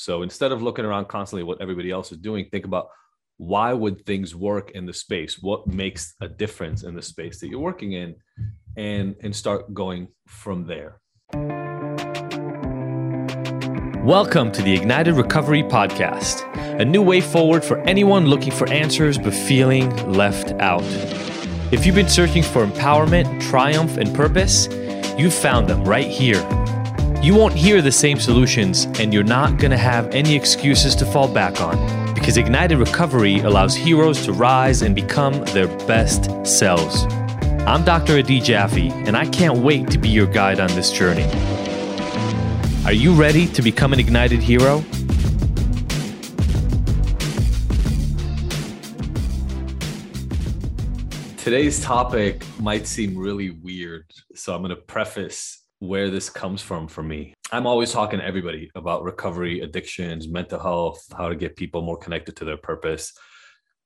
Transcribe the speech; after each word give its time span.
So 0.00 0.22
instead 0.22 0.52
of 0.52 0.62
looking 0.62 0.84
around 0.84 1.08
constantly 1.08 1.42
what 1.42 1.60
everybody 1.60 1.90
else 1.90 2.12
is 2.12 2.18
doing, 2.18 2.46
think 2.52 2.64
about 2.64 2.88
why 3.36 3.72
would 3.72 4.06
things 4.06 4.32
work 4.32 4.70
in 4.70 4.86
the 4.86 4.92
space? 4.92 5.42
What 5.42 5.66
makes 5.66 6.14
a 6.20 6.28
difference 6.28 6.84
in 6.84 6.94
the 6.94 7.02
space 7.02 7.40
that 7.40 7.48
you're 7.48 7.58
working 7.58 7.94
in? 7.94 8.14
And, 8.76 9.16
and 9.24 9.34
start 9.34 9.74
going 9.74 10.06
from 10.28 10.68
there. 10.68 11.00
Welcome 14.04 14.52
to 14.52 14.62
the 14.62 14.72
Ignited 14.72 15.14
Recovery 15.14 15.64
Podcast, 15.64 16.46
a 16.80 16.84
new 16.84 17.02
way 17.02 17.20
forward 17.20 17.64
for 17.64 17.80
anyone 17.80 18.26
looking 18.26 18.52
for 18.52 18.68
answers 18.68 19.18
but 19.18 19.34
feeling 19.34 19.90
left 20.12 20.52
out. 20.60 20.84
If 21.72 21.84
you've 21.84 21.96
been 21.96 22.08
searching 22.08 22.44
for 22.44 22.64
empowerment, 22.64 23.42
triumph, 23.42 23.96
and 23.96 24.14
purpose, 24.14 24.68
you've 25.18 25.34
found 25.34 25.66
them 25.66 25.82
right 25.82 26.06
here. 26.06 26.67
You 27.20 27.34
won't 27.34 27.54
hear 27.54 27.82
the 27.82 27.90
same 27.90 28.20
solutions, 28.20 28.84
and 29.00 29.12
you're 29.12 29.24
not 29.24 29.58
going 29.58 29.72
to 29.72 29.76
have 29.76 30.08
any 30.14 30.36
excuses 30.36 30.94
to 30.94 31.04
fall 31.04 31.26
back 31.26 31.60
on 31.60 32.14
because 32.14 32.36
Ignited 32.36 32.78
Recovery 32.78 33.40
allows 33.40 33.74
heroes 33.74 34.24
to 34.24 34.32
rise 34.32 34.82
and 34.82 34.94
become 34.94 35.44
their 35.46 35.66
best 35.88 36.30
selves. 36.46 37.02
I'm 37.66 37.84
Dr. 37.84 38.18
Adi 38.18 38.40
Jaffe, 38.40 38.90
and 38.90 39.16
I 39.16 39.26
can't 39.26 39.58
wait 39.58 39.90
to 39.90 39.98
be 39.98 40.08
your 40.08 40.28
guide 40.28 40.60
on 40.60 40.68
this 40.76 40.92
journey. 40.92 41.24
Are 42.84 42.92
you 42.92 43.12
ready 43.12 43.48
to 43.48 43.62
become 43.62 43.92
an 43.92 43.98
ignited 43.98 44.40
hero? 44.40 44.84
Today's 51.36 51.82
topic 51.82 52.44
might 52.60 52.86
seem 52.86 53.18
really 53.18 53.50
weird, 53.50 54.04
so 54.36 54.54
I'm 54.54 54.62
going 54.62 54.70
to 54.70 54.76
preface 54.76 55.64
where 55.80 56.10
this 56.10 56.28
comes 56.28 56.60
from 56.60 56.88
for 56.88 57.02
me. 57.02 57.34
I'm 57.52 57.66
always 57.66 57.92
talking 57.92 58.18
to 58.18 58.24
everybody 58.24 58.70
about 58.74 59.04
recovery, 59.04 59.60
addictions, 59.60 60.28
mental 60.28 60.60
health, 60.60 61.02
how 61.16 61.28
to 61.28 61.36
get 61.36 61.56
people 61.56 61.82
more 61.82 61.96
connected 61.96 62.36
to 62.36 62.44
their 62.44 62.56
purpose. 62.56 63.12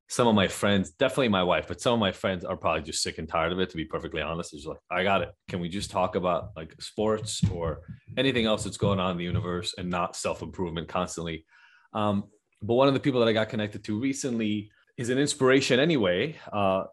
Some 0.08 0.26
of 0.26 0.34
my 0.34 0.48
friends, 0.48 0.90
definitely 0.90 1.28
my 1.28 1.42
wife, 1.42 1.68
but 1.68 1.80
some 1.80 1.94
of 1.94 2.00
my 2.00 2.12
friends 2.12 2.44
are 2.44 2.56
probably 2.56 2.82
just 2.82 3.02
sick 3.02 3.18
and 3.18 3.28
tired 3.28 3.52
of 3.52 3.60
it, 3.60 3.70
to 3.70 3.76
be 3.76 3.84
perfectly 3.84 4.20
honest. 4.20 4.52
It's 4.52 4.66
like, 4.66 4.78
I 4.90 5.04
got 5.04 5.22
it. 5.22 5.30
Can 5.48 5.60
we 5.60 5.68
just 5.68 5.90
talk 5.90 6.16
about 6.16 6.50
like 6.56 6.74
sports 6.80 7.40
or 7.50 7.80
anything 8.16 8.46
else 8.46 8.64
that's 8.64 8.76
going 8.76 9.00
on 9.00 9.12
in 9.12 9.16
the 9.16 9.24
universe 9.24 9.74
and 9.78 9.88
not 9.88 10.16
self 10.16 10.42
improvement 10.42 10.88
constantly? 10.88 11.46
Um, 11.94 12.24
but 12.62 12.74
one 12.74 12.88
of 12.88 12.94
the 12.94 13.00
people 13.00 13.20
that 13.20 13.28
I 13.28 13.32
got 13.32 13.48
connected 13.48 13.84
to 13.84 13.98
recently 13.98 14.70
is 14.96 15.08
an 15.08 15.18
inspiration 15.18 15.80
anyway. 15.80 16.36
Uh, 16.52 16.84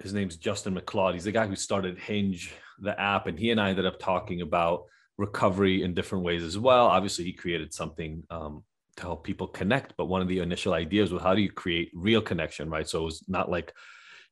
his 0.00 0.12
name's 0.12 0.36
Justin 0.36 0.76
McLeod. 0.76 1.14
He's 1.14 1.24
the 1.24 1.32
guy 1.32 1.46
who 1.46 1.56
started 1.56 1.98
Hinge, 1.98 2.52
the 2.78 2.98
app, 2.98 3.26
and 3.26 3.38
he 3.38 3.50
and 3.50 3.60
I 3.60 3.70
ended 3.70 3.86
up 3.86 3.98
talking 3.98 4.40
about 4.40 4.84
recovery 5.16 5.82
in 5.82 5.94
different 5.94 6.24
ways 6.24 6.42
as 6.42 6.58
well. 6.58 6.86
Obviously, 6.86 7.24
he 7.24 7.32
created 7.32 7.72
something 7.72 8.22
um, 8.30 8.64
to 8.96 9.02
help 9.02 9.24
people 9.24 9.46
connect, 9.46 9.94
but 9.96 10.06
one 10.06 10.22
of 10.22 10.28
the 10.28 10.40
initial 10.40 10.74
ideas 10.74 11.12
was 11.12 11.22
how 11.22 11.34
do 11.34 11.42
you 11.42 11.50
create 11.50 11.90
real 11.94 12.20
connection, 12.20 12.70
right? 12.70 12.88
So 12.88 13.02
it 13.02 13.04
was 13.04 13.24
not 13.28 13.50
like 13.50 13.72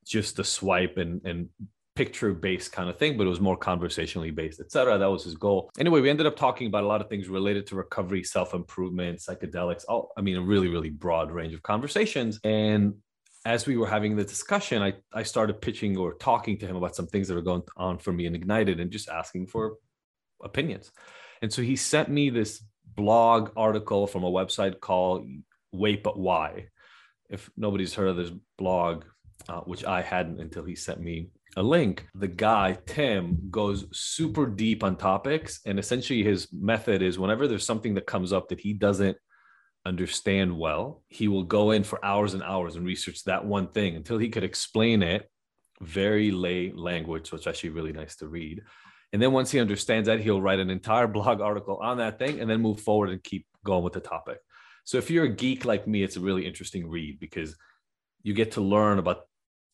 just 0.05 0.39
a 0.39 0.45
swipe 0.45 0.99
and 0.99 1.21
and 1.25 1.49
picture 1.95 2.33
based 2.33 2.73
kind 2.73 2.89
of 2.89 2.99
thing, 2.99 3.17
but 3.17 3.27
it 3.27 3.31
was 3.31 3.41
more 3.41 3.57
conversationally 3.57 4.31
based, 4.31 4.61
etc. 4.61 4.99
That 4.99 5.11
was 5.11 5.25
his 5.25 5.34
goal. 5.34 5.71
Anyway, 5.79 6.01
we 6.01 6.11
ended 6.11 6.27
up 6.27 6.37
talking 6.37 6.67
about 6.67 6.84
a 6.84 6.87
lot 6.87 7.01
of 7.01 7.09
things 7.09 7.29
related 7.29 7.67
to 7.69 7.77
recovery, 7.77 8.25
self 8.25 8.55
improvement, 8.55 9.19
psychedelics. 9.19 9.84
All 9.89 10.12
I 10.17 10.23
mean, 10.23 10.37
a 10.37 10.43
really 10.43 10.69
really 10.69 10.91
broad 10.91 11.31
range 11.31 11.55
of 11.55 11.62
conversations 11.62 12.41
and 12.45 12.95
as 13.45 13.67
we 13.67 13.77
were 13.77 13.87
having 13.87 14.17
the 14.17 14.25
discussion, 14.25 14.83
I, 14.83 14.95
I 15.12 15.23
started 15.25 15.61
pitching 15.61 15.97
or 15.97 16.15
talking 16.15 16.59
to 16.59 16.67
him 16.67 16.77
about 16.77 16.95
some 16.95 17.07
things 17.07 17.29
that 17.29 17.35
were 17.35 17.43
going 17.43 17.62
on 17.77 17.99
for 17.99 18.12
me 18.12 18.27
and 18.27 18.37
Ignited 18.37 18.81
and 18.81 18.91
just 18.91 19.09
asking 19.09 19.49
for 19.49 19.77
opinions. 20.43 20.93
And 21.41 21.53
so 21.53 21.62
he 21.62 21.77
sent 21.77 22.09
me 22.09 22.31
this 22.31 22.65
blog 22.95 23.51
article 23.57 24.07
from 24.07 24.23
a 24.25 24.31
website 24.31 24.81
called 24.81 25.27
Wait 25.73 26.03
But 26.03 26.19
Why. 26.19 26.69
If 27.31 27.51
nobody's 27.57 27.95
heard 27.95 28.09
of 28.09 28.17
this 28.17 28.31
blog, 28.59 29.05
uh, 29.49 29.61
which 29.61 29.84
I 29.84 30.03
hadn't 30.03 30.41
until 30.41 30.65
he 30.65 30.77
sent 30.77 31.01
me 31.01 31.31
a 31.56 31.62
link, 31.62 32.06
the 32.15 32.28
guy, 32.28 32.78
Tim, 32.87 33.39
goes 33.50 33.87
super 33.93 34.47
deep 34.47 34.84
on 34.84 34.97
topics. 34.97 35.61
And 35.66 35.78
essentially, 35.78 36.22
his 36.22 36.49
method 36.53 37.03
is 37.03 37.19
whenever 37.19 37.49
there's 37.49 37.66
something 37.66 37.95
that 37.95 38.06
comes 38.06 38.33
up 38.33 38.49
that 38.49 38.61
he 38.61 38.72
doesn't 38.72 39.16
understand 39.84 40.56
well, 40.56 41.03
he 41.09 41.28
will 41.28 41.43
go 41.43 41.72
in 41.72 41.82
for 41.82 42.04
hours 42.04 42.34
and 42.34 42.43
hours 42.43 42.76
and 42.76 42.87
research 42.87 43.25
that 43.25 43.44
one 43.44 43.69
thing 43.69 43.97
until 43.97 44.19
he 44.19 44.28
could 44.28 44.44
explain 44.44 45.03
it 45.03 45.28
very 45.81 46.31
lay 46.31 46.72
language, 46.72 47.28
so 47.28 47.37
it's 47.37 47.47
actually 47.47 47.70
really 47.70 47.92
nice 47.92 48.16
to 48.16 48.28
read. 48.28 48.62
And 49.12 49.21
then 49.21 49.32
once 49.32 49.50
he 49.50 49.60
understands 49.60 50.06
that, 50.06 50.21
he'll 50.21 50.41
write 50.41 50.60
an 50.60 50.71
entire 50.71 51.06
blog 51.16 51.41
article 51.41 51.78
on 51.82 51.98
that 51.98 52.19
thing 52.19 52.41
and 52.41 52.48
then 52.48 52.60
move 52.60 52.81
forward 52.81 53.10
and 53.10 53.22
keep 53.22 53.47
going 53.65 53.84
with 53.84 53.92
the 53.92 54.00
topic. 54.00 54.38
So 54.84 54.98
if 54.98 55.10
you're 55.10 55.25
a 55.25 55.28
geek 55.28 55.65
like 55.65 55.87
me, 55.87 56.03
it's 56.03 56.16
a 56.16 56.21
really 56.21 56.47
interesting 56.47 56.88
read 56.88 57.21
because 57.21 57.56
you 58.22 58.34
get 58.34 58.53
to 58.53 58.60
learn 58.60 58.98
about 58.98 59.22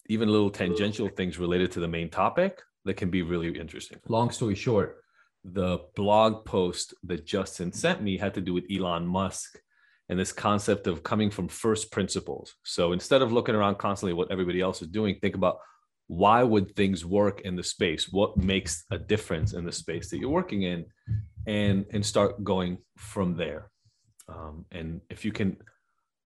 even 0.09 0.29
little 0.29 0.51
tangential 0.51 1.09
things 1.09 1.39
related 1.39 1.73
to 1.73 1.81
the 1.81 1.89
main 1.89 2.11
topic 2.11 2.61
that 2.85 2.95
can 2.95 3.11
be 3.11 3.23
really 3.23 3.49
interesting. 3.59 3.99
Long 4.09 4.31
story 4.31 4.55
short, 4.55 5.03
the 5.45 5.79
blog 5.95 6.45
post 6.45 6.95
that 7.05 7.27
Justin 7.27 7.73
sent 7.73 8.03
me 8.03 8.19
had 8.19 8.35
to 8.35 8.41
do 8.41 8.53
with 8.53 8.65
Elon 8.71 9.07
Musk 9.07 9.59
and 10.09 10.19
this 10.19 10.33
concept 10.33 10.87
of 10.87 11.03
coming 11.03 11.31
from 11.31 11.49
first 11.49 11.93
principles. 11.93 12.55
So 12.63 12.93
instead 12.93 13.23
of 13.23 13.33
looking 13.33 13.55
around 13.55 13.79
constantly 13.79 14.15
what 14.15 14.31
everybody 14.31 14.61
else 14.61 14.81
is 14.81 14.89
doing, 14.89 15.17
think 15.21 15.35
about 15.35 15.59
why 16.07 16.43
would 16.43 16.75
things 16.75 17.05
work 17.05 17.43
in 17.43 17.55
the 17.55 17.63
space? 17.63 18.09
What 18.11 18.37
makes 18.39 18.85
a 18.91 18.99
difference 18.99 19.53
in 19.53 19.65
the 19.65 19.73
space 19.73 20.09
that 20.11 20.19
you're 20.19 20.31
working 20.31 20.63
in, 20.63 20.87
and 21.47 21.85
and 21.93 22.05
start 22.05 22.43
going 22.43 22.79
from 22.97 23.37
there. 23.37 23.71
Um, 24.29 24.65
and 24.73 25.01
if 25.11 25.25
you 25.25 25.33
can 25.33 25.57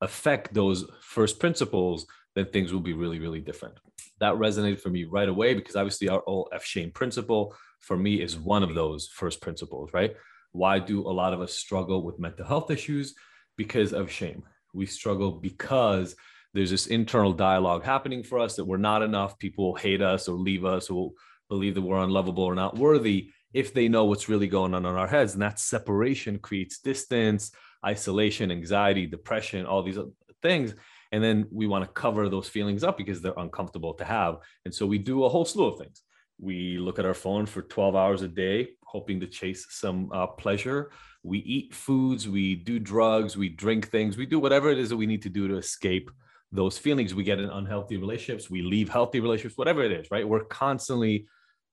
affect 0.01 0.53
those 0.53 0.85
first 1.01 1.39
principles, 1.39 2.05
then 2.35 2.45
things 2.45 2.71
will 2.71 2.79
be 2.79 2.93
really 2.93 3.19
really 3.19 3.41
different. 3.41 3.75
That 4.19 4.35
resonated 4.35 4.79
for 4.79 4.89
me 4.89 5.05
right 5.05 5.29
away 5.29 5.55
because 5.55 5.75
obviously 5.75 6.09
our 6.09 6.23
old 6.27 6.49
F 6.53 6.63
shame 6.63 6.91
principle 6.91 7.55
for 7.79 7.97
me 7.97 8.21
is 8.21 8.37
one 8.37 8.61
of 8.61 8.75
those 8.75 9.07
first 9.07 9.41
principles, 9.41 9.89
right? 9.93 10.15
Why 10.51 10.77
do 10.77 11.07
a 11.07 11.13
lot 11.21 11.33
of 11.33 11.41
us 11.41 11.53
struggle 11.53 12.03
with 12.03 12.19
mental 12.19 12.45
health 12.45 12.69
issues? 12.69 13.15
Because 13.63 13.93
of 13.93 14.11
shame. 14.11 14.41
We 14.73 14.87
struggle 14.87 15.31
because 15.31 16.15
there's 16.53 16.71
this 16.71 16.87
internal 16.87 17.31
dialogue 17.31 17.83
happening 17.83 18.23
for 18.23 18.39
us 18.39 18.55
that 18.55 18.65
we're 18.65 18.77
not 18.77 19.03
enough. 19.03 19.37
People 19.37 19.75
hate 19.75 20.01
us 20.01 20.27
or 20.27 20.35
leave 20.35 20.65
us 20.65 20.89
or 20.89 21.11
believe 21.47 21.75
that 21.75 21.81
we're 21.81 22.03
unlovable 22.03 22.43
or 22.43 22.55
not 22.55 22.75
worthy 22.75 23.29
if 23.53 23.71
they 23.71 23.87
know 23.87 24.05
what's 24.05 24.29
really 24.29 24.47
going 24.47 24.73
on 24.73 24.85
in 24.85 24.95
our 24.95 25.07
heads. 25.07 25.33
And 25.33 25.41
that 25.43 25.59
separation 25.59 26.39
creates 26.39 26.79
distance, 26.79 27.51
isolation, 27.85 28.51
anxiety, 28.51 29.05
depression, 29.05 29.67
all 29.67 29.83
these 29.83 29.99
things. 30.41 30.73
And 31.11 31.23
then 31.23 31.45
we 31.51 31.67
want 31.67 31.85
to 31.85 31.91
cover 31.91 32.27
those 32.29 32.49
feelings 32.49 32.83
up 32.83 32.97
because 32.97 33.21
they're 33.21 33.33
uncomfortable 33.37 33.93
to 33.95 34.05
have. 34.05 34.37
And 34.65 34.73
so 34.73 34.87
we 34.87 34.97
do 34.97 35.23
a 35.23 35.29
whole 35.29 35.45
slew 35.45 35.67
of 35.67 35.77
things. 35.77 36.01
We 36.39 36.79
look 36.79 36.97
at 36.97 37.05
our 37.05 37.13
phone 37.13 37.45
for 37.45 37.61
12 37.61 37.95
hours 37.95 38.21
a 38.23 38.27
day, 38.27 38.69
hoping 38.91 39.19
to 39.21 39.27
chase 39.27 39.65
some 39.69 40.09
uh, 40.11 40.27
pleasure 40.27 40.91
we 41.23 41.39
eat 41.39 41.73
foods, 41.73 42.27
we 42.27 42.55
do 42.55 42.79
drugs, 42.79 43.37
we 43.37 43.49
drink 43.49 43.89
things, 43.89 44.17
we 44.17 44.25
do 44.25 44.39
whatever 44.39 44.69
it 44.69 44.79
is 44.79 44.89
that 44.89 44.97
we 44.97 45.05
need 45.05 45.21
to 45.23 45.29
do 45.29 45.47
to 45.47 45.57
escape 45.57 46.09
those 46.51 46.77
feelings. 46.77 47.13
We 47.13 47.23
get 47.23 47.39
in 47.39 47.49
unhealthy 47.49 47.97
relationships, 47.97 48.49
we 48.49 48.61
leave 48.61 48.89
healthy 48.89 49.19
relationships, 49.19 49.57
whatever 49.57 49.83
it 49.83 49.91
is, 49.91 50.09
right? 50.09 50.27
We're 50.27 50.43
constantly 50.45 51.27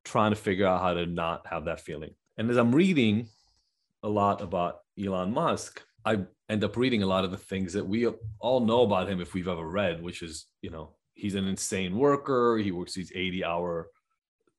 trying 0.04 0.32
to 0.32 0.36
figure 0.36 0.66
out 0.66 0.82
how 0.82 0.94
to 0.94 1.06
not 1.06 1.46
have 1.46 1.64
that 1.64 1.80
feeling. 1.80 2.10
And 2.36 2.50
as 2.50 2.56
I'm 2.56 2.74
reading 2.74 3.28
a 4.02 4.08
lot 4.08 4.42
about 4.42 4.80
Elon 5.02 5.32
Musk, 5.32 5.82
I 6.04 6.24
end 6.48 6.62
up 6.62 6.76
reading 6.76 7.02
a 7.02 7.06
lot 7.06 7.24
of 7.24 7.30
the 7.30 7.36
things 7.36 7.72
that 7.72 7.86
we 7.86 8.06
all 8.38 8.60
know 8.60 8.82
about 8.82 9.08
him 9.08 9.20
if 9.20 9.34
we've 9.34 9.48
ever 9.48 9.66
read, 9.66 10.02
which 10.02 10.22
is, 10.22 10.46
you 10.62 10.70
know, 10.70 10.94
he's 11.14 11.34
an 11.34 11.48
insane 11.48 11.96
worker. 11.96 12.58
He 12.58 12.70
works 12.70 12.94
these 12.94 13.12
80 13.14 13.44
hour 13.44 13.88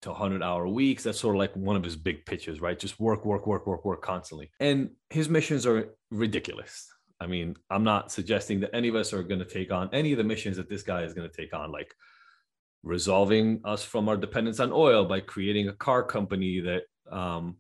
to 0.01 0.09
100 0.09 0.41
hour 0.41 0.67
weeks. 0.67 1.03
That's 1.03 1.19
sort 1.19 1.35
of 1.35 1.39
like 1.39 1.55
one 1.55 1.75
of 1.75 1.83
his 1.83 1.95
big 1.95 2.25
pitches, 2.25 2.61
right? 2.61 2.79
Just 2.79 2.99
work, 2.99 3.25
work, 3.25 3.45
work, 3.45 3.67
work, 3.67 3.85
work 3.85 4.01
constantly. 4.01 4.49
And 4.59 4.91
his 5.09 5.29
missions 5.29 5.65
are 5.65 5.95
ridiculous. 6.11 6.87
I 7.19 7.27
mean, 7.27 7.55
I'm 7.69 7.83
not 7.83 8.11
suggesting 8.11 8.61
that 8.61 8.73
any 8.73 8.87
of 8.87 8.95
us 8.95 9.11
are 9.11 9.23
going 9.23 9.39
to 9.39 9.45
take 9.45 9.71
on 9.71 9.89
any 9.91 10.13
of 10.13 10.17
the 10.17 10.23
missions 10.23 10.57
that 10.57 10.69
this 10.69 10.83
guy 10.83 11.03
is 11.03 11.13
going 11.13 11.29
to 11.29 11.35
take 11.35 11.53
on, 11.53 11.71
like 11.71 11.93
resolving 12.83 13.61
us 13.65 13.83
from 13.83 14.07
our 14.07 14.15
dependence 14.15 14.59
on 14.59 14.71
oil 14.71 15.03
by 15.05 15.19
creating 15.19 15.67
a 15.67 15.73
car 15.73 16.01
company 16.01 16.61
that 16.61 16.83
um, 17.11 17.57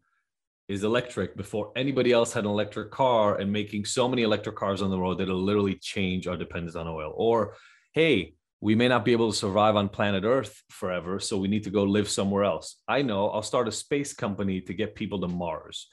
is 0.69 0.83
electric 0.83 1.35
before 1.35 1.71
anybody 1.75 2.11
else 2.13 2.31
had 2.31 2.45
an 2.45 2.49
electric 2.49 2.91
car 2.91 3.37
and 3.37 3.51
making 3.51 3.83
so 3.83 4.07
many 4.07 4.21
electric 4.21 4.55
cars 4.55 4.81
on 4.81 4.89
the 4.89 4.99
road 4.99 5.17
that 5.17 5.23
it'll 5.23 5.41
literally 5.41 5.75
change 5.75 6.27
our 6.27 6.37
dependence 6.37 6.75
on 6.75 6.87
oil. 6.87 7.11
Or, 7.15 7.55
hey, 7.91 8.35
we 8.61 8.75
may 8.75 8.87
not 8.87 9.05
be 9.05 9.13
able 9.13 9.31
to 9.31 9.37
survive 9.37 9.75
on 9.75 9.89
planet 9.89 10.23
Earth 10.23 10.61
forever, 10.69 11.19
so 11.19 11.37
we 11.37 11.47
need 11.47 11.63
to 11.63 11.69
go 11.69 11.83
live 11.83 12.09
somewhere 12.09 12.43
else. 12.43 12.77
I 12.87 13.01
know 13.01 13.29
I'll 13.29 13.41
start 13.41 13.67
a 13.67 13.71
space 13.71 14.13
company 14.13 14.61
to 14.61 14.73
get 14.73 14.95
people 14.95 15.21
to 15.21 15.27
Mars. 15.27 15.87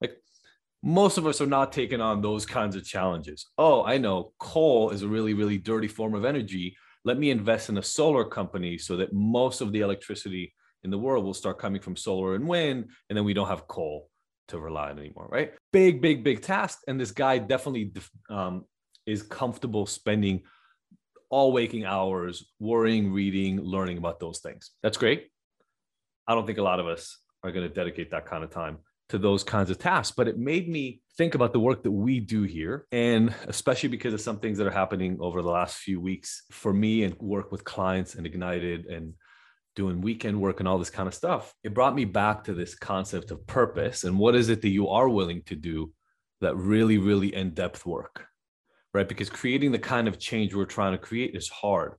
Like 0.00 0.16
most 0.82 1.18
of 1.18 1.26
us 1.26 1.40
are 1.40 1.46
not 1.46 1.72
taking 1.72 2.00
on 2.00 2.22
those 2.22 2.46
kinds 2.46 2.74
of 2.74 2.84
challenges. 2.84 3.46
Oh, 3.58 3.84
I 3.84 3.98
know 3.98 4.32
coal 4.38 4.90
is 4.90 5.02
a 5.02 5.08
really, 5.08 5.34
really 5.34 5.58
dirty 5.58 5.88
form 5.88 6.14
of 6.14 6.24
energy. 6.24 6.76
Let 7.04 7.18
me 7.18 7.30
invest 7.30 7.68
in 7.68 7.78
a 7.78 7.82
solar 7.82 8.24
company 8.24 8.78
so 8.78 8.96
that 8.96 9.12
most 9.12 9.60
of 9.60 9.72
the 9.72 9.80
electricity 9.80 10.54
in 10.84 10.90
the 10.90 10.98
world 10.98 11.24
will 11.24 11.34
start 11.34 11.58
coming 11.58 11.82
from 11.82 11.96
solar 11.96 12.34
and 12.34 12.46
wind, 12.46 12.90
and 13.08 13.16
then 13.16 13.24
we 13.24 13.34
don't 13.34 13.48
have 13.48 13.68
coal 13.68 14.08
to 14.48 14.58
rely 14.58 14.90
on 14.90 14.98
anymore, 14.98 15.28
right? 15.30 15.52
big, 15.72 16.00
big, 16.00 16.24
big 16.24 16.40
task. 16.40 16.78
And 16.86 16.98
this 16.98 17.10
guy 17.10 17.38
definitely 17.38 17.92
um, 18.30 18.64
is 19.04 19.22
comfortable 19.22 19.86
spending 19.86 20.42
all 21.30 21.52
waking 21.52 21.84
hours 21.84 22.44
worrying, 22.58 23.12
reading, 23.12 23.60
learning 23.60 23.98
about 23.98 24.20
those 24.20 24.38
things. 24.38 24.70
That's 24.82 24.96
great. 24.96 25.28
I 26.26 26.34
don't 26.34 26.46
think 26.46 26.58
a 26.58 26.62
lot 26.62 26.80
of 26.80 26.86
us 26.86 27.18
are 27.42 27.52
going 27.52 27.68
to 27.68 27.74
dedicate 27.74 28.10
that 28.10 28.26
kind 28.26 28.42
of 28.44 28.50
time 28.50 28.78
to 29.08 29.18
those 29.18 29.44
kinds 29.44 29.70
of 29.70 29.78
tasks. 29.78 30.14
But 30.16 30.28
it 30.28 30.38
made 30.38 30.68
me 30.68 31.00
think 31.16 31.34
about 31.34 31.52
the 31.52 31.60
work 31.60 31.82
that 31.84 31.90
we 31.90 32.20
do 32.20 32.42
here. 32.42 32.86
And 32.90 33.34
especially 33.46 33.88
because 33.88 34.14
of 34.14 34.20
some 34.20 34.38
things 34.38 34.58
that 34.58 34.66
are 34.66 34.72
happening 34.72 35.18
over 35.20 35.42
the 35.42 35.50
last 35.50 35.76
few 35.76 36.00
weeks 36.00 36.42
for 36.50 36.72
me 36.72 37.04
and 37.04 37.16
work 37.20 37.52
with 37.52 37.64
clients 37.64 38.14
and 38.14 38.26
Ignited 38.26 38.86
and 38.86 39.14
doing 39.76 40.00
weekend 40.00 40.40
work 40.40 40.58
and 40.58 40.68
all 40.68 40.78
this 40.78 40.90
kind 40.90 41.06
of 41.06 41.14
stuff, 41.14 41.54
it 41.62 41.74
brought 41.74 41.94
me 41.94 42.04
back 42.04 42.44
to 42.44 42.54
this 42.54 42.74
concept 42.74 43.30
of 43.30 43.46
purpose 43.46 44.04
and 44.04 44.18
what 44.18 44.34
is 44.34 44.48
it 44.48 44.62
that 44.62 44.70
you 44.70 44.88
are 44.88 45.08
willing 45.08 45.42
to 45.42 45.54
do 45.54 45.92
that 46.40 46.56
really, 46.56 46.98
really 46.98 47.34
in 47.34 47.50
depth 47.50 47.86
work, 47.86 48.26
right? 48.96 49.08
Because 49.08 49.28
creating 49.28 49.72
the 49.72 49.78
kind 49.78 50.08
of 50.08 50.18
change 50.18 50.54
we're 50.54 50.64
trying 50.64 50.92
to 50.92 50.98
create 50.98 51.36
is 51.36 51.48
hard 51.50 51.92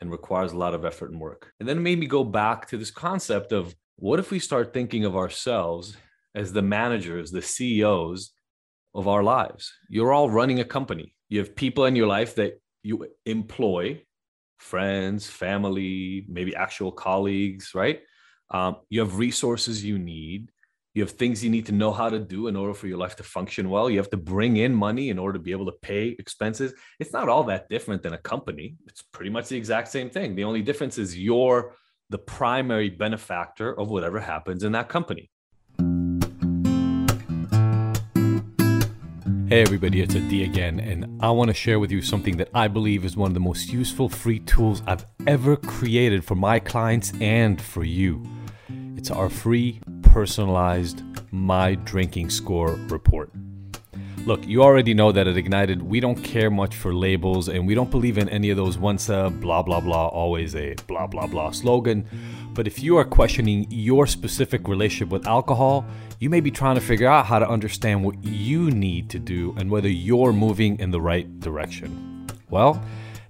and 0.00 0.10
requires 0.10 0.52
a 0.52 0.56
lot 0.56 0.72
of 0.72 0.84
effort 0.84 1.10
and 1.10 1.20
work. 1.20 1.52
And 1.58 1.68
then 1.68 1.78
it 1.78 1.80
made 1.80 1.98
me 1.98 2.06
go 2.06 2.22
back 2.22 2.68
to 2.68 2.78
this 2.78 2.92
concept 2.92 3.50
of 3.52 3.74
what 3.96 4.20
if 4.20 4.30
we 4.30 4.38
start 4.38 4.72
thinking 4.72 5.04
of 5.04 5.16
ourselves 5.16 5.96
as 6.36 6.52
the 6.52 6.62
managers, 6.62 7.32
the 7.32 7.42
CEOs 7.42 8.30
of 8.94 9.08
our 9.08 9.24
lives? 9.24 9.72
You're 9.90 10.12
all 10.12 10.30
running 10.30 10.60
a 10.60 10.64
company. 10.64 11.12
You 11.28 11.40
have 11.40 11.56
people 11.56 11.86
in 11.86 11.96
your 11.96 12.06
life 12.06 12.36
that 12.36 12.60
you 12.84 13.08
employ, 13.26 14.00
friends, 14.58 15.28
family, 15.28 16.24
maybe 16.28 16.54
actual 16.54 16.92
colleagues, 16.92 17.72
right? 17.74 18.00
Um, 18.52 18.76
you 18.88 19.00
have 19.00 19.18
resources 19.18 19.84
you 19.84 19.98
need. 19.98 20.50
You 20.94 21.02
have 21.02 21.10
things 21.10 21.44
you 21.44 21.50
need 21.50 21.66
to 21.66 21.72
know 21.72 21.92
how 21.92 22.08
to 22.08 22.18
do 22.18 22.46
in 22.46 22.56
order 22.56 22.72
for 22.72 22.86
your 22.86 22.96
life 22.96 23.14
to 23.16 23.22
function 23.22 23.68
well. 23.68 23.90
You 23.90 23.98
have 23.98 24.08
to 24.10 24.16
bring 24.16 24.56
in 24.56 24.74
money 24.74 25.10
in 25.10 25.18
order 25.18 25.38
to 25.38 25.42
be 25.42 25.52
able 25.52 25.66
to 25.66 25.76
pay 25.82 26.16
expenses. 26.18 26.72
It's 26.98 27.12
not 27.12 27.28
all 27.28 27.44
that 27.44 27.68
different 27.68 28.02
than 28.02 28.14
a 28.14 28.18
company. 28.18 28.74
It's 28.86 29.02
pretty 29.02 29.30
much 29.30 29.48
the 29.48 29.56
exact 29.56 29.88
same 29.88 30.08
thing. 30.08 30.34
The 30.34 30.44
only 30.44 30.62
difference 30.62 30.96
is 30.96 31.16
you're 31.16 31.74
the 32.08 32.16
primary 32.18 32.88
benefactor 32.88 33.78
of 33.78 33.90
whatever 33.90 34.18
happens 34.18 34.64
in 34.64 34.72
that 34.72 34.88
company. 34.88 35.30
Hey 39.50 39.62
everybody, 39.62 40.00
it's 40.00 40.16
Adi 40.16 40.44
again, 40.44 40.80
and 40.80 41.22
I 41.22 41.30
want 41.30 41.48
to 41.48 41.54
share 41.54 41.78
with 41.78 41.90
you 41.90 42.02
something 42.02 42.38
that 42.38 42.48
I 42.54 42.68
believe 42.68 43.04
is 43.04 43.16
one 43.16 43.30
of 43.30 43.34
the 43.34 43.40
most 43.40 43.72
useful 43.72 44.08
free 44.08 44.40
tools 44.40 44.82
I've 44.86 45.04
ever 45.26 45.56
created 45.56 46.24
for 46.24 46.34
my 46.34 46.58
clients 46.58 47.12
and 47.20 47.60
for 47.60 47.84
you. 47.84 48.22
It's 48.96 49.10
our 49.10 49.30
free 49.30 49.80
personalized 50.08 51.02
My 51.30 51.74
Drinking 51.74 52.30
Score 52.30 52.72
report. 52.88 53.30
Look, 54.24 54.46
you 54.46 54.62
already 54.62 54.94
know 54.94 55.12
that 55.12 55.26
at 55.26 55.36
Ignited, 55.36 55.82
we 55.82 56.00
don't 56.00 56.22
care 56.22 56.50
much 56.50 56.74
for 56.74 56.94
labels 56.94 57.48
and 57.48 57.66
we 57.66 57.74
don't 57.74 57.90
believe 57.90 58.18
in 58.18 58.28
any 58.28 58.50
of 58.50 58.56
those 58.56 58.76
once 58.76 59.08
a 59.08 59.30
blah 59.30 59.62
blah 59.62 59.80
blah, 59.80 60.08
always 60.08 60.54
a 60.54 60.74
blah 60.86 61.06
blah 61.06 61.26
blah 61.26 61.50
slogan. 61.50 62.06
But 62.54 62.66
if 62.66 62.82
you 62.82 62.96
are 62.96 63.04
questioning 63.04 63.66
your 63.70 64.06
specific 64.06 64.66
relationship 64.66 65.10
with 65.10 65.26
alcohol, 65.26 65.86
you 66.18 66.28
may 66.30 66.40
be 66.40 66.50
trying 66.50 66.74
to 66.74 66.80
figure 66.80 67.06
out 67.06 67.26
how 67.26 67.38
to 67.38 67.48
understand 67.48 68.04
what 68.04 68.22
you 68.24 68.70
need 68.70 69.08
to 69.10 69.18
do 69.18 69.54
and 69.56 69.70
whether 69.70 69.88
you're 69.88 70.32
moving 70.32 70.78
in 70.80 70.90
the 70.90 71.00
right 71.00 71.40
direction. 71.40 72.26
Well, 72.50 72.82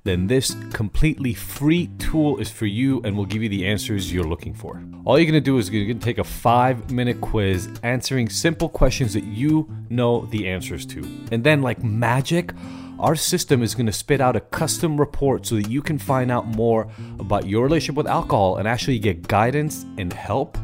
then 0.09 0.27
this 0.27 0.57
completely 0.73 1.35
free 1.35 1.89
tool 1.99 2.39
is 2.39 2.51
for 2.51 2.67
you 2.67 3.01
and 3.05 3.17
will 3.17 3.27
give 3.27 3.43
you 3.43 3.49
the 3.49 3.67
answers 3.67 4.13
you're 4.13 4.25
looking 4.25 4.55
for. 4.55 4.83
All 5.05 5.19
you're 5.19 5.27
gonna 5.27 5.41
do 5.41 5.59
is 5.59 5.71
you're 5.71 5.87
gonna 5.87 5.99
take 5.99 6.19
a 6.19 6.25
five 6.25 6.91
minute 6.91 7.21
quiz 7.21 7.69
answering 7.83 8.29
simple 8.29 8.69
questions 8.69 9.13
that 9.15 9.25
you 9.25 9.71
know 9.91 10.27
the 10.27 10.49
answers 10.49 10.87
to. 10.87 11.01
And 11.31 11.45
then, 11.45 11.63
like 11.63 11.83
magic, 11.85 12.53
our 12.99 13.15
system 13.15 13.63
is 13.63 13.75
going 13.75 13.87
to 13.87 13.93
spit 13.93 14.21
out 14.21 14.35
a 14.35 14.41
custom 14.41 14.99
report 14.99 15.47
so 15.47 15.55
that 15.55 15.71
you 15.71 15.83
can 15.83 15.99
find 15.99 16.33
out 16.33 16.49
more 16.49 16.91
about 17.21 17.47
your 17.47 17.63
relationship 17.63 17.95
with 17.95 18.09
alcohol 18.09 18.57
and 18.57 18.67
actually 18.67 18.99
get 18.99 19.29
guidance 19.29 19.87
and 19.99 20.13
help 20.13 20.59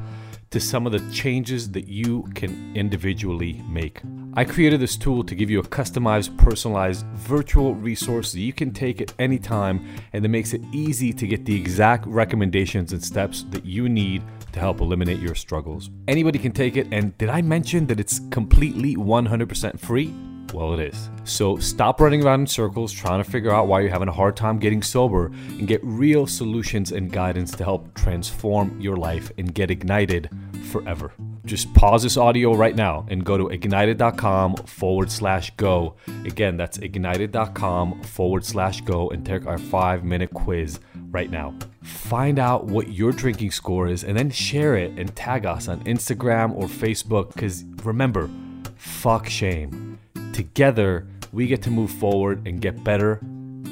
to 0.51 0.59
some 0.59 0.85
of 0.85 0.93
the 0.93 1.13
changes 1.13 1.71
that 1.73 1.87
you 1.87 2.23
can 2.35 2.73
individually 2.75 3.63
make. 3.69 4.01
I 4.37 4.45
created 4.45 4.81
this 4.81 4.97
tool 4.97 5.23
to 5.23 5.35
give 5.37 5.49
you 5.49 5.61
a 5.61 5.63
customized, 5.63 6.37
personalized 6.37 7.07
virtual 7.15 7.77
resource 7.77 8.33
that 8.33 8.41
you 8.41 8.53
can 8.53 8.73
take 8.73 9.01
at 9.01 9.15
any 9.21 9.39
time 9.39 9.87
and 10.13 10.25
that 10.25 10.29
makes 10.29 10.53
it 10.53 10.61
easy 10.73 11.13
to 11.13 11.27
get 11.29 11.45
the 11.45 11.55
exact 11.55 12.05
recommendations 12.07 12.93
and 12.93 13.01
steps 13.03 13.45
that 13.51 13.65
you 13.65 13.89
need 13.89 14.25
to 14.51 14.59
help 14.59 14.81
eliminate 14.81 15.21
your 15.21 15.37
struggles. 15.37 15.89
Anybody 16.09 16.41
can 16.41 16.51
take 16.51 16.77
it, 16.77 16.89
and 16.91 17.17
did 17.17 17.29
I 17.29 17.43
mention 17.43 17.87
that 17.87 18.01
it's 18.01 18.21
completely 18.31 18.97
100% 18.97 19.79
free? 19.79 20.13
Well, 20.53 20.75
it 20.75 20.81
is. 20.81 21.11
So 21.23 21.57
stop 21.59 22.01
running 22.01 22.25
around 22.25 22.41
in 22.41 22.47
circles 22.49 22.93
trying 22.93 23.23
to 23.23 23.31
figure 23.31 23.53
out 23.53 23.69
why 23.69 23.81
you're 23.81 23.91
having 23.91 24.09
a 24.09 24.13
hard 24.13 24.37
time 24.37 24.59
getting 24.59 24.83
sober 24.83 25.27
and 25.27 25.69
get 25.69 25.81
real 25.85 26.27
solutions 26.27 26.91
and 26.91 27.13
guidance 27.13 27.53
to 27.53 27.63
help 27.63 27.95
transform 27.95 28.81
your 28.81 28.97
life 28.97 29.31
and 29.39 29.55
get 29.55 29.71
ignited 29.71 30.29
forever. 30.73 31.13
Just 31.45 31.73
pause 31.75 32.03
this 32.03 32.17
audio 32.17 32.55
right 32.55 32.75
now 32.75 33.07
and 33.09 33.25
go 33.25 33.37
to 33.37 33.49
ignited.com 33.49 34.57
forward 34.57 35.11
slash 35.11 35.51
go. 35.57 35.97
Again, 36.25 36.57
that's 36.57 36.79
ignited.com 36.79 38.03
forward 38.03 38.45
slash 38.45 38.81
go 38.81 39.11
and 39.11 39.25
take 39.25 39.47
our 39.47 39.59
five 39.59 40.05
minute 40.05 40.33
quiz 40.33 40.81
right 41.11 41.31
now. 41.31 41.55
Find 41.83 42.39
out 42.39 42.65
what 42.67 42.93
your 42.93 43.13
drinking 43.13 43.51
score 43.51 43.89
is 43.89 44.05
and 44.05 44.17
then 44.17 44.31
share 44.31 44.77
it 44.77 44.99
and 44.99 45.15
tag 45.15 45.45
us 45.45 45.69
on 45.69 45.85
Instagram 45.85 46.55
or 46.55 46.65
Facebook 46.67 47.35
because 47.35 47.65
remember, 47.85 48.31
fuck 48.77 49.29
shame 49.29 49.95
Together, 50.35 51.07
we 51.33 51.47
get 51.47 51.63
to 51.63 51.71
move 51.71 51.93
forward 51.93 52.45
and 52.45 52.61
get 52.61 52.83
better 52.83 53.21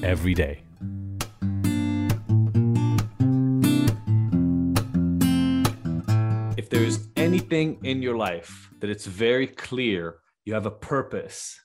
every 0.00 0.32
day. 0.32 0.62
If 6.56 6.70
there's 6.70 6.98
anything 7.62 7.84
in 7.84 8.02
your 8.02 8.16
life 8.16 8.70
that 8.80 8.90
it's 8.90 9.06
very 9.06 9.46
clear 9.46 10.16
you 10.44 10.54
have 10.54 10.66
a 10.66 10.70
purpose 10.70 11.58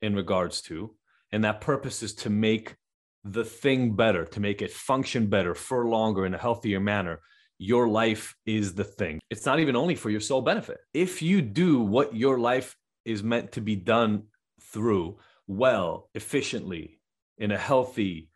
in 0.00 0.14
regards 0.14 0.60
to, 0.62 0.94
and 1.32 1.44
that 1.44 1.60
purpose 1.60 2.02
is 2.02 2.14
to 2.14 2.30
make 2.30 2.76
the 3.24 3.44
thing 3.44 3.94
better, 3.94 4.24
to 4.24 4.40
make 4.40 4.62
it 4.62 4.70
function 4.70 5.28
better 5.28 5.54
for 5.54 5.88
longer 5.88 6.26
in 6.26 6.34
a 6.34 6.38
healthier 6.38 6.80
manner, 6.80 7.20
your 7.58 7.88
life 7.88 8.34
is 8.44 8.74
the 8.74 8.84
thing. 8.84 9.20
It's 9.30 9.46
not 9.46 9.60
even 9.60 9.76
only 9.76 9.94
for 9.94 10.10
your 10.10 10.20
sole 10.20 10.42
benefit. 10.42 10.78
If 10.92 11.22
you 11.22 11.40
do 11.40 11.80
what 11.80 12.14
your 12.14 12.38
life 12.38 12.76
is 13.04 13.22
meant 13.22 13.52
to 13.52 13.60
be 13.60 13.76
done 13.76 14.24
through 14.72 15.18
well, 15.46 16.08
efficiently, 16.14 17.00
in 17.38 17.50
a 17.50 17.58
healthy, 17.58 18.28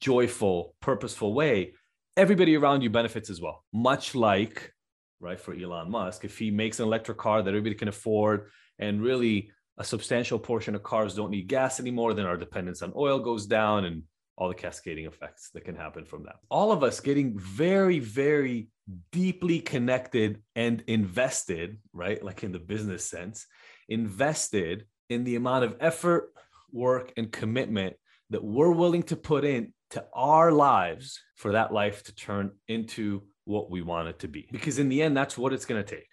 joyful, 0.00 0.74
purposeful 0.80 1.32
way, 1.34 1.72
everybody 2.16 2.56
around 2.56 2.82
you 2.82 2.90
benefits 2.90 3.30
as 3.30 3.40
well. 3.40 3.64
Much 3.72 4.14
like, 4.14 4.72
right, 5.20 5.40
for 5.40 5.54
Elon 5.54 5.90
Musk, 5.90 6.24
if 6.24 6.38
he 6.38 6.50
makes 6.50 6.78
an 6.80 6.86
electric 6.86 7.18
car 7.18 7.42
that 7.42 7.48
everybody 7.48 7.74
can 7.74 7.88
afford 7.88 8.50
and 8.78 9.02
really 9.02 9.50
a 9.78 9.84
substantial 9.84 10.38
portion 10.38 10.74
of 10.74 10.82
cars 10.82 11.14
don't 11.14 11.30
need 11.30 11.48
gas 11.48 11.80
anymore, 11.80 12.14
then 12.14 12.26
our 12.26 12.36
dependence 12.36 12.82
on 12.82 12.92
oil 12.96 13.18
goes 13.18 13.46
down 13.46 13.84
and 13.84 14.02
all 14.38 14.48
the 14.48 14.54
cascading 14.54 15.06
effects 15.06 15.50
that 15.54 15.64
can 15.64 15.74
happen 15.74 16.04
from 16.04 16.24
that. 16.24 16.36
All 16.50 16.72
of 16.72 16.82
us 16.82 17.00
getting 17.00 17.38
very, 17.38 17.98
very 17.98 18.68
deeply 19.10 19.60
connected 19.60 20.42
and 20.54 20.82
invested, 20.86 21.78
right? 21.92 22.22
Like 22.22 22.44
in 22.44 22.52
the 22.52 22.58
business 22.58 23.04
sense, 23.04 23.46
invested 23.88 24.86
in 25.08 25.24
the 25.24 25.36
amount 25.36 25.64
of 25.64 25.76
effort, 25.80 26.32
work, 26.70 27.12
and 27.16 27.32
commitment 27.32 27.96
that 28.30 28.44
we're 28.44 28.70
willing 28.70 29.04
to 29.04 29.16
put 29.16 29.44
in 29.44 29.72
to 29.90 30.04
our 30.12 30.52
lives 30.52 31.20
for 31.36 31.52
that 31.52 31.72
life 31.72 32.02
to 32.04 32.14
turn 32.14 32.50
into 32.68 33.22
what 33.46 33.70
we 33.70 33.80
want 33.80 34.08
it 34.08 34.18
to 34.18 34.28
be. 34.28 34.46
Because 34.52 34.78
in 34.78 34.90
the 34.90 35.00
end, 35.00 35.16
that's 35.16 35.38
what 35.38 35.54
it's 35.54 35.64
going 35.64 35.82
to 35.82 35.88
take 35.88 36.08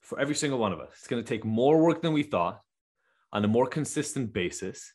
for 0.00 0.20
every 0.20 0.34
single 0.34 0.58
one 0.58 0.72
of 0.72 0.78
us. 0.78 0.90
It's 0.98 1.08
going 1.08 1.22
to 1.22 1.28
take 1.28 1.44
more 1.44 1.82
work 1.82 2.02
than 2.02 2.12
we 2.12 2.22
thought 2.22 2.60
on 3.32 3.44
a 3.44 3.48
more 3.48 3.66
consistent 3.66 4.32
basis. 4.32 4.92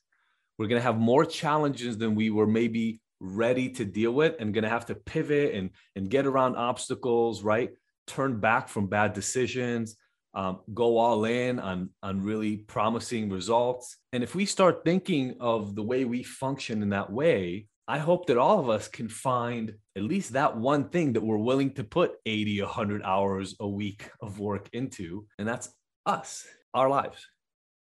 We're 0.57 0.67
going 0.67 0.79
to 0.79 0.85
have 0.85 0.97
more 0.97 1.25
challenges 1.25 1.97
than 1.97 2.15
we 2.15 2.29
were 2.29 2.47
maybe 2.47 3.01
ready 3.19 3.69
to 3.69 3.85
deal 3.85 4.11
with 4.11 4.35
and 4.39 4.53
going 4.53 4.63
to 4.63 4.69
have 4.69 4.85
to 4.85 4.95
pivot 4.95 5.55
and, 5.55 5.71
and 5.95 6.09
get 6.09 6.25
around 6.25 6.55
obstacles, 6.55 7.43
right? 7.43 7.71
Turn 8.07 8.39
back 8.39 8.69
from 8.69 8.87
bad 8.87 9.13
decisions, 9.13 9.95
um, 10.33 10.59
go 10.73 10.97
all 10.97 11.25
in 11.25 11.59
on, 11.59 11.89
on 12.03 12.21
really 12.21 12.57
promising 12.57 13.29
results. 13.29 13.97
And 14.13 14.23
if 14.23 14.35
we 14.35 14.45
start 14.45 14.83
thinking 14.85 15.35
of 15.39 15.75
the 15.75 15.83
way 15.83 16.05
we 16.05 16.23
function 16.23 16.83
in 16.83 16.89
that 16.89 17.11
way, 17.11 17.67
I 17.89 17.97
hope 17.97 18.27
that 18.27 18.37
all 18.37 18.59
of 18.59 18.69
us 18.69 18.87
can 18.87 19.09
find 19.09 19.73
at 19.95 20.03
least 20.03 20.33
that 20.33 20.55
one 20.55 20.89
thing 20.89 21.13
that 21.13 21.23
we're 21.23 21.37
willing 21.37 21.73
to 21.73 21.83
put 21.83 22.17
80, 22.25 22.61
100 22.61 23.01
hours 23.03 23.55
a 23.59 23.67
week 23.67 24.09
of 24.21 24.39
work 24.39 24.69
into. 24.73 25.25
And 25.39 25.47
that's 25.47 25.69
us, 26.05 26.45
our 26.73 26.87
lives, 26.87 27.27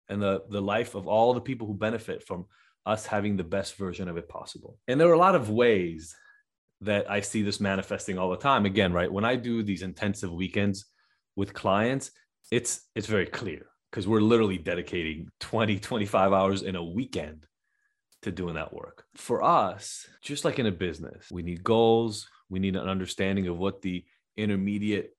and 0.07 0.21
the, 0.21 0.43
the 0.47 0.61
life 0.61 0.93
of 0.93 1.07
all 1.07 1.33
the 1.33 1.41
people 1.41 1.65
who 1.65 1.73
benefit 1.73 2.23
from 2.23 2.45
us 2.85 3.07
having 3.07 3.35
the 3.35 3.43
best 3.43 3.75
version 3.77 4.07
of 4.07 4.15
it 4.17 4.29
possible. 4.29 4.77
And 4.87 5.01
there 5.01 5.09
are 5.09 5.13
a 5.13 5.17
lot 5.17 5.35
of 5.35 5.49
ways 5.49 6.15
that 6.81 7.09
I 7.09 7.21
see 7.21 7.41
this 7.41 7.59
manifesting 7.59 8.19
all 8.19 8.29
the 8.29 8.37
time. 8.37 8.65
Again, 8.65 8.93
right? 8.93 9.11
When 9.11 9.25
I 9.25 9.35
do 9.35 9.63
these 9.63 9.81
intensive 9.81 10.31
weekends, 10.31 10.85
with 11.39 11.53
clients, 11.53 12.11
it's 12.51 12.81
it's 12.95 13.07
very 13.07 13.25
clear. 13.25 13.65
because 13.89 14.07
we're 14.07 14.21
literally 14.21 14.59
dedicating 14.59 15.27
20, 15.39 15.79
25 15.79 16.33
hours 16.33 16.61
in 16.61 16.75
a 16.75 16.83
weekend 16.83 17.47
to 18.23 18.31
doing 18.31 18.55
that 18.55 18.73
work. 18.73 19.05
For 19.15 19.43
us, 19.43 20.07
just 20.21 20.45
like 20.45 20.59
in 20.59 20.65
a 20.65 20.71
business, 20.71 21.27
we 21.31 21.41
need 21.41 21.63
goals, 21.63 22.27
we 22.49 22.59
need 22.59 22.75
an 22.75 22.89
understanding 22.89 23.47
of 23.47 23.57
what 23.57 23.81
the 23.81 24.03
intermediate 24.37 25.15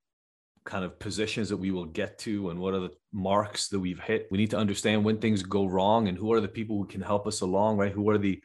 kind 0.65 0.85
of 0.85 0.99
positions 0.99 1.49
that 1.49 1.57
we 1.57 1.71
will 1.71 1.87
get 1.87 2.19
to 2.19 2.51
and 2.51 2.61
what 2.61 2.75
are 2.75 2.81
the 2.81 2.93
marks 3.13 3.69
that 3.69 3.81
we've 3.81 4.01
hit. 4.01 4.29
We 4.31 4.39
need 4.39 4.51
to 4.51 4.59
understand 4.59 5.05
when 5.05 5.19
things 5.19 5.43
go 5.43 5.67
wrong 5.67 6.09
and 6.09 6.19
who 6.19 6.33
are 6.33 6.41
the 6.41 6.49
people 6.49 6.77
who 6.77 6.87
can 6.87 7.01
help 7.01 7.27
us 7.27 7.41
along, 7.41 7.79
right? 7.79 7.93
Who 7.93 8.11
are 8.11 8.19
the 8.19 8.43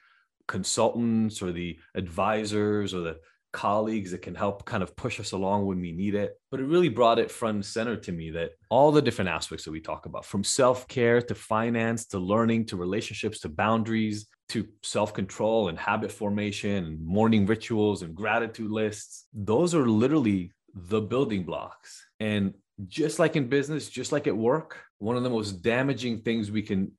consultants 0.47 1.41
or 1.41 1.51
the 1.51 1.77
advisors 1.95 2.93
or 2.93 3.01
the 3.01 3.17
colleagues 3.55 4.11
that 4.11 4.21
can 4.21 4.35
help 4.35 4.65
kind 4.65 4.83
of 4.83 4.95
push 4.97 5.17
us 5.17 5.31
along 5.31 5.65
when 5.65 5.79
we 5.79 5.93
need 5.93 6.13
it. 6.13 6.33
But 6.51 6.59
it 6.59 6.65
really 6.65 6.89
brought 6.89 7.19
it 7.19 7.31
front 7.31 7.55
and 7.55 7.65
center 7.65 7.95
to 7.95 8.11
me 8.11 8.31
that 8.31 8.51
all 8.69 8.91
the 8.91 9.01
different 9.01 9.29
aspects 9.29 9.63
that 9.63 9.71
we 9.71 9.79
talk 9.79 10.05
about, 10.05 10.25
from 10.25 10.43
self 10.43 10.89
care 10.89 11.21
to 11.21 11.33
finance 11.33 12.05
to 12.07 12.19
learning 12.19 12.65
to 12.67 12.75
relationships 12.75 13.39
to 13.39 13.49
boundaries 13.49 14.27
to 14.49 14.67
self 14.83 15.13
control 15.13 15.69
and 15.69 15.77
habit 15.77 16.11
formation 16.11 16.85
and 16.85 17.05
morning 17.05 17.45
rituals 17.45 18.01
and 18.01 18.15
gratitude 18.15 18.71
lists, 18.71 19.25
those 19.33 19.73
are 19.73 19.87
literally 19.87 20.51
the 20.73 21.01
building 21.01 21.43
blocks. 21.43 22.05
And 22.19 22.53
just 22.87 23.19
like 23.19 23.35
in 23.35 23.47
business, 23.47 23.89
just 23.89 24.11
like 24.11 24.27
at 24.27 24.35
work, 24.35 24.77
one 24.99 25.15
of 25.15 25.23
the 25.23 25.29
most 25.29 25.61
damaging 25.61 26.21
things 26.21 26.51
we 26.51 26.61
can 26.61 26.91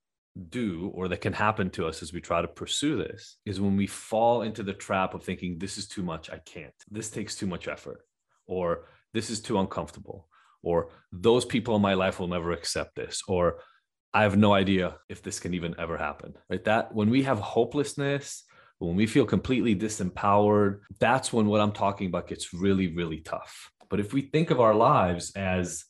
do 0.51 0.91
or 0.95 1.09
that 1.09 1.21
can 1.21 1.33
happen 1.33 1.71
to 1.71 1.87
us 1.87 2.03
as 2.03 2.13
we 2.13 2.21
try 2.21 2.43
to 2.43 2.49
pursue 2.49 2.97
this 2.97 3.37
is 3.47 3.61
when 3.61 3.77
we 3.77 3.87
fall 3.87 4.43
into 4.43 4.63
the 4.63 4.73
trap 4.73 5.15
of 5.15 5.23
thinking 5.23 5.59
this 5.59 5.79
is 5.79 5.89
too 5.89 6.03
much. 6.03 6.31
I 6.31 6.39
can't. 6.39 6.75
This 6.91 7.11
takes 7.11 7.35
too 7.35 7.47
much 7.47 7.69
effort 7.69 8.03
or 8.47 8.87
this 9.15 9.31
is 9.31 9.41
too 9.41 9.59
uncomfortable 9.59 10.29
or 10.63 10.91
those 11.13 11.45
people 11.45 11.77
in 11.77 11.83
my 11.83 11.95
life 11.95 12.19
will 12.19 12.29
never 12.29 12.53
accept 12.53 12.97
this 12.97 13.23
or 13.29 13.61
i 14.17 14.23
have 14.23 14.37
no 14.37 14.53
idea 14.53 14.97
if 15.09 15.23
this 15.23 15.39
can 15.39 15.55
even 15.55 15.75
ever 15.79 15.97
happen 15.97 16.35
right 16.51 16.65
that 16.65 16.95
when 16.95 17.11
we 17.11 17.23
have 17.23 17.39
hopelessness 17.39 18.45
when 18.79 18.97
we 18.97 19.07
feel 19.07 19.25
completely 19.25 19.75
disempowered 19.75 20.81
that's 20.99 21.33
when 21.33 21.47
what 21.47 21.61
i'm 21.61 21.73
talking 21.73 22.07
about 22.09 22.29
gets 22.29 22.53
really 22.53 22.89
really 22.95 23.21
tough 23.21 23.71
but 23.89 24.01
if 24.01 24.13
we 24.13 24.23
think 24.23 24.51
of 24.51 24.61
our 24.61 24.75
lives 24.75 25.33
as 25.37 25.85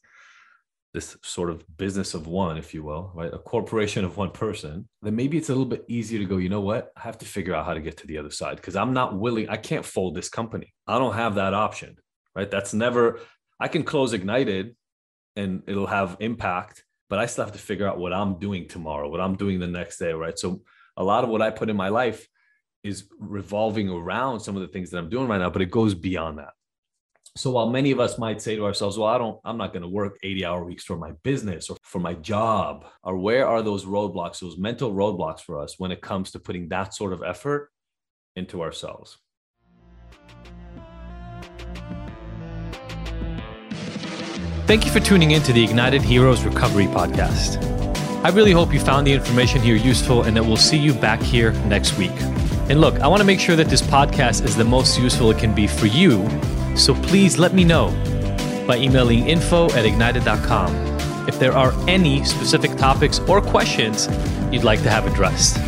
this 0.97 1.15
sort 1.23 1.51
of 1.51 1.63
business 1.77 2.15
of 2.15 2.27
one, 2.27 2.57
if 2.57 2.73
you 2.73 2.83
will, 2.83 3.13
right? 3.15 3.35
A 3.35 3.39
corporation 3.39 4.03
of 4.03 4.17
one 4.17 4.31
person, 4.31 4.89
then 5.03 5.15
maybe 5.15 5.37
it's 5.37 5.51
a 5.51 5.53
little 5.53 5.67
bit 5.67 5.85
easier 5.89 6.19
to 6.19 6.25
go, 6.25 6.39
you 6.39 6.49
know 6.49 6.63
what? 6.63 6.91
I 6.97 7.01
have 7.03 7.19
to 7.19 7.27
figure 7.27 7.55
out 7.55 7.67
how 7.67 7.75
to 7.75 7.83
get 7.83 7.99
to 7.99 8.07
the 8.07 8.17
other 8.17 8.31
side 8.31 8.57
because 8.57 8.77
I'm 8.77 8.95
not 8.95 9.19
willing, 9.19 9.51
I 9.51 9.59
can't 9.59 9.85
fold 9.85 10.15
this 10.15 10.31
company. 10.31 10.73
I 10.87 10.99
don't 10.99 11.13
have 11.13 11.35
that 11.35 11.53
option, 11.53 11.97
right? 12.35 12.51
That's 12.51 12.73
never, 12.73 13.21
I 13.61 13.69
can 13.69 13.83
close 13.83 14.15
Ignited 14.15 14.75
and 15.37 15.65
it'll 15.67 15.87
have 15.87 16.17
impact, 16.19 16.83
but 17.09 17.19
I 17.19 17.27
still 17.27 17.45
have 17.45 17.53
to 17.53 17.59
figure 17.59 17.87
out 17.87 17.99
what 17.99 18.13
I'm 18.13 18.39
doing 18.39 18.69
tomorrow, 18.69 19.09
what 19.09 19.21
I'm 19.21 19.37
doing 19.37 19.59
the 19.61 19.67
next 19.67 19.99
day, 19.99 20.13
right? 20.13 20.39
So 20.39 20.63
a 20.97 21.05
lot 21.05 21.25
of 21.25 21.31
what 21.31 21.43
I 21.43 21.51
put 21.51 21.71
in 21.71 21.77
my 21.77 21.89
life 21.89 22.27
is 22.83 23.09
revolving 23.19 23.89
around 23.89 24.41
some 24.41 24.57
of 24.57 24.63
the 24.63 24.69
things 24.69 24.91
that 24.91 24.99
I'm 24.99 25.11
doing 25.11 25.29
right 25.29 25.39
now, 25.39 25.51
but 25.51 25.63
it 25.63 25.71
goes 25.71 25.95
beyond 25.95 26.39
that. 26.39 26.53
So 27.37 27.51
while 27.51 27.69
many 27.69 27.91
of 27.91 28.01
us 28.01 28.19
might 28.19 28.41
say 28.41 28.57
to 28.57 28.65
ourselves, 28.65 28.97
well, 28.97 29.09
I 29.09 29.19
don't, 29.19 29.39
I'm 29.45 29.59
not 29.59 29.75
going 29.75 29.83
to 29.83 29.89
work 29.89 30.17
80 30.23 30.45
hour 30.47 30.65
weeks 30.65 30.85
for 30.85 30.97
my 30.97 31.13
business 31.23 31.69
or 31.69 31.77
for 31.83 31.99
my 31.99 32.15
job, 32.15 32.87
or 33.03 33.19
where 33.19 33.47
are 33.47 33.61
those 33.61 33.85
roadblocks, 33.85 34.41
those 34.41 34.57
mental 34.57 34.93
roadblocks 34.95 35.41
for 35.41 35.61
us 35.61 35.79
when 35.79 35.93
it 35.93 36.01
comes 36.01 36.31
to 36.31 36.39
putting 36.39 36.69
that 36.69 36.95
sort 36.95 37.13
of 37.13 37.23
effort 37.23 37.71
into 38.37 38.63
ourselves? 38.63 39.19
Thank 44.67 44.85
you 44.85 44.91
for 44.91 44.99
tuning 44.99 45.31
in 45.31 45.43
to 45.43 45.53
the 45.53 45.63
Ignited 45.63 46.03
Heroes 46.03 46.45
Recovery 46.45 46.87
Podcast. 46.87 47.65
I 48.25 48.31
really 48.31 48.51
hope 48.51 48.73
you 48.73 48.81
found 48.81 49.07
the 49.07 49.13
information 49.13 49.63
here 49.63 49.77
useful 49.77 50.25
and 50.25 50.37
that 50.37 50.43
we'll 50.43 50.57
see 50.57 50.77
you 50.77 50.93
back 50.93 51.21
here 51.23 51.53
next 51.69 51.97
week. 51.97 52.11
And 52.69 52.81
look, 52.81 52.99
I 52.99 53.07
want 53.07 53.21
to 53.21 53.25
make 53.25 53.39
sure 53.39 53.55
that 53.55 53.69
this 53.69 53.81
podcast 53.81 54.45
is 54.45 54.57
the 54.57 54.65
most 54.65 54.99
useful 54.99 55.31
it 55.31 55.39
can 55.39 55.55
be 55.55 55.69
for 55.69 55.87
you 55.87 56.29
so 56.77 56.95
please 56.95 57.39
let 57.39 57.55
me 57.55 57.63
know 57.63 57.91
by 58.67 58.77
emailing 58.77 59.29
info 59.29 59.71
at 59.71 59.87
ignited.com 59.87 60.75
if 61.29 61.39
there 61.39 61.53
are 61.53 61.73
any 61.89 62.25
specific 62.25 62.77
topics 62.77 63.21
or 63.21 63.41
questions 63.41 64.09
you'd 64.53 64.65
like 64.65 64.83
to 64.83 64.91
have 64.91 65.07
addressed. 65.07 65.59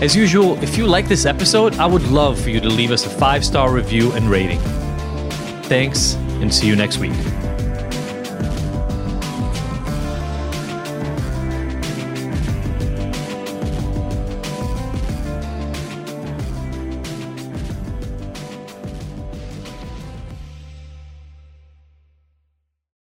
As 0.00 0.14
usual, 0.14 0.62
if 0.62 0.78
you 0.78 0.86
like 0.86 1.08
this 1.08 1.26
episode, 1.26 1.74
I 1.74 1.86
would 1.86 2.04
love 2.04 2.40
for 2.40 2.50
you 2.50 2.60
to 2.60 2.68
leave 2.68 2.92
us 2.92 3.04
a 3.04 3.10
five 3.10 3.44
star 3.44 3.72
review 3.72 4.12
and 4.12 4.30
rating. 4.30 4.60
Thanks, 5.64 6.14
and 6.40 6.54
see 6.54 6.66
you 6.66 6.76
next 6.76 6.98
week. 6.98 7.14